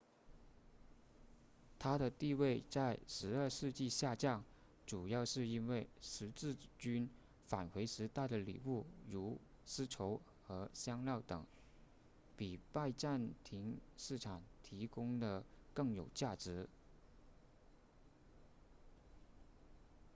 [1.77, 4.43] 它的地位在十二世纪下降
[4.87, 7.07] 主要是因为十字军
[7.45, 11.45] 返回时带的礼物如丝绸和香料等
[12.35, 15.43] 比拜占庭市场提供的
[15.75, 16.67] 更有价值